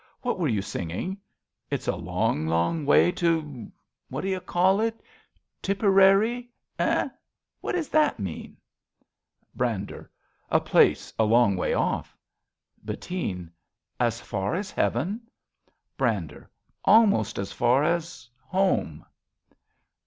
[0.23, 1.19] What were you singing?"
[1.69, 3.71] It's a long, long way To'
[4.09, 4.99] what d'you call it?
[5.61, 6.49] Tipperary?
[6.79, 7.07] eh?
[7.59, 8.57] What does that mean?
[9.53, 10.09] Brander.
[10.49, 12.17] A place a long way off.
[12.83, 13.51] Bettine.
[13.99, 15.21] As far as heaven?
[15.97, 16.49] Brander.
[16.83, 18.27] Almost as far as—
[18.57, 19.05] home.